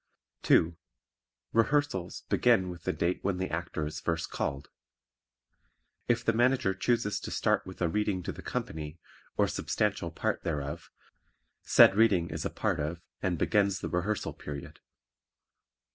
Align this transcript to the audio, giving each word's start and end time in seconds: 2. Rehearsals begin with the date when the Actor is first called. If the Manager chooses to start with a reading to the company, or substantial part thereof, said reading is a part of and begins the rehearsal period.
2. 0.41 0.75
Rehearsals 1.53 2.21
begin 2.27 2.69
with 2.71 2.85
the 2.85 2.91
date 2.91 3.23
when 3.23 3.37
the 3.37 3.51
Actor 3.51 3.85
is 3.85 3.99
first 3.99 4.31
called. 4.31 4.71
If 6.07 6.25
the 6.25 6.33
Manager 6.33 6.73
chooses 6.73 7.19
to 7.19 7.29
start 7.29 7.67
with 7.67 7.79
a 7.83 7.87
reading 7.87 8.23
to 8.23 8.31
the 8.31 8.41
company, 8.41 8.97
or 9.37 9.47
substantial 9.47 10.09
part 10.09 10.41
thereof, 10.41 10.89
said 11.61 11.93
reading 11.95 12.31
is 12.31 12.43
a 12.45 12.49
part 12.49 12.79
of 12.79 12.99
and 13.21 13.37
begins 13.37 13.79
the 13.79 13.89
rehearsal 13.89 14.33
period. 14.33 14.79